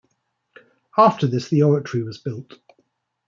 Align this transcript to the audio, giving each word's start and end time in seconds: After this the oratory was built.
After 0.97 1.27
this 1.27 1.49
the 1.49 1.61
oratory 1.61 2.01
was 2.01 2.17
built. 2.17 2.57